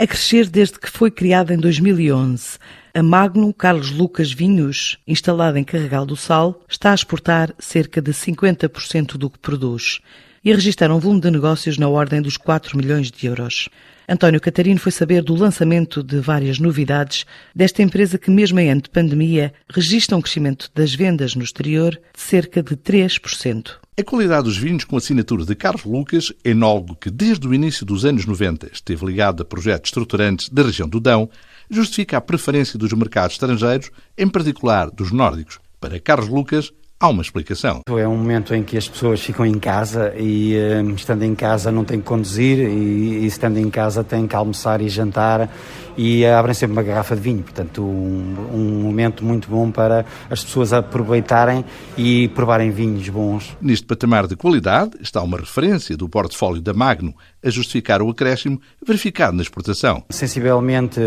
[0.00, 2.56] a crescer desde que foi criada em 2011.
[2.94, 8.10] A Magnum Carlos Lucas Vinhos, instalada em Carregal do Sal, está a exportar cerca de
[8.10, 10.00] 50% do que produz
[10.42, 13.68] e a registrar um volume de negócios na ordem dos 4 milhões de euros.
[14.08, 18.80] António Catarino foi saber do lançamento de várias novidades desta empresa que, mesmo em ano
[18.80, 23.72] de pandemia, registra um crescimento das vendas no exterior de cerca de 3%.
[24.00, 28.06] A qualidade dos vinhos com assinatura de Carlos Lucas, enólogo que desde o início dos
[28.06, 31.28] anos 90 esteve ligado a projetos estruturantes da região do Dão,
[31.68, 35.60] justifica a preferência dos mercados estrangeiros, em particular dos nórdicos.
[35.78, 37.80] Para Carlos Lucas, há uma explicação.
[37.88, 41.72] É um momento em que as pessoas ficam em casa e, eh, estando em casa,
[41.72, 45.48] não têm que conduzir e, estando em casa, têm que almoçar e jantar
[45.96, 47.42] e abrem sempre uma garrafa de vinho.
[47.42, 51.64] Portanto, um, um momento muito bom para as pessoas aproveitarem
[51.96, 53.56] e provarem vinhos bons.
[53.60, 58.60] Neste patamar de qualidade está uma referência do portfólio da Magno a justificar o acréscimo
[58.86, 60.04] verificado na exportação.
[60.10, 61.00] Sensivelmente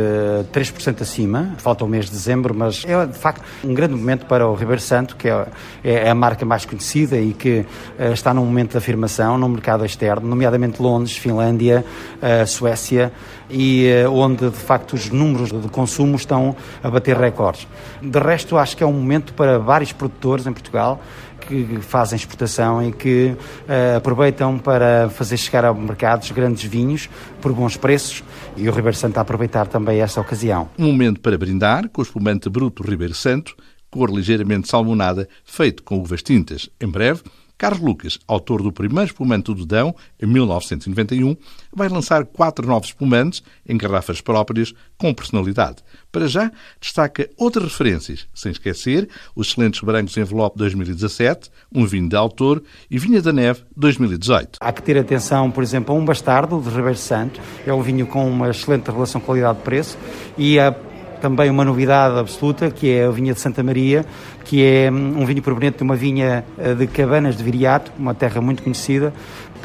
[0.52, 4.26] 3% eh, acima, falta o mês de dezembro, mas é de facto um grande momento
[4.26, 5.48] para o Ribeiro Santo, que é,
[5.84, 7.66] é a marca mais conhecida e que
[7.98, 11.86] eh, está num momento de afirmação no mercado externo, nomeadamente Londres, Finlândia,
[12.22, 13.12] eh, Suécia,
[13.50, 17.68] e onde de facto os números de consumo estão a bater recordes.
[18.02, 21.00] De resto, acho que é um momento para vários produtores em Portugal
[21.48, 27.10] que fazem exportação e que uh, aproveitam para fazer chegar ao mercado os grandes vinhos
[27.42, 28.24] por bons preços
[28.56, 30.70] e o Ribeiro Santo a aproveitar também esta ocasião.
[30.78, 33.56] Um momento para brindar com o espumante bruto Ribeiro Santo,
[33.94, 36.68] cor ligeiramente salmonada, feito com uvas tintas.
[36.82, 37.22] Em breve,
[37.56, 41.38] Carlos Lucas, autor do primeiro espumante do Dão, em 1991,
[41.72, 45.78] vai lançar quatro novos espumantes em garrafas próprias com personalidade.
[46.12, 52.16] Para já, destaca outras referências, sem esquecer os excelentes brancos envelope 2017, um vinho de
[52.16, 54.58] autor e Vinha da Neve 2018.
[54.60, 57.40] Há que ter atenção, por exemplo, a um bastardo de Ribeiro Santo.
[57.66, 59.98] É um vinho com uma excelente relação qualidade-preço
[60.38, 60.76] e a
[61.24, 64.06] também uma novidade absoluta, que é a vinha de Santa Maria,
[64.44, 68.14] que é hum, um vinho proveniente de uma vinha eh, de Cabanas de Viriato, uma
[68.14, 69.14] terra muito conhecida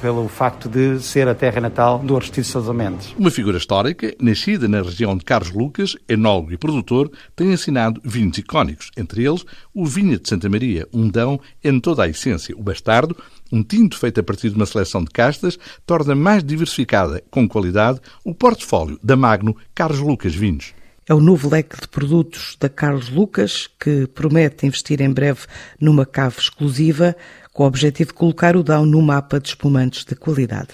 [0.00, 3.12] pelo facto de ser a terra natal do Aristides Sousa Mendes.
[3.18, 8.38] Uma figura histórica, nascida na região de Carlos Lucas, enólogo e produtor, tem assinado vinhos
[8.38, 12.54] icónicos, entre eles o Vinha de Santa Maria, um dão em toda a essência.
[12.56, 13.16] O Bastardo,
[13.50, 17.98] um tinto feito a partir de uma seleção de castas, torna mais diversificada, com qualidade,
[18.24, 20.77] o portfólio da Magno Carlos Lucas Vinhos.
[21.08, 25.46] É o novo leque de produtos da Carlos Lucas, que promete investir em breve
[25.80, 27.16] numa cave exclusiva,
[27.50, 30.68] com o objetivo de colocar o Dão no mapa de espumantes de qualidade.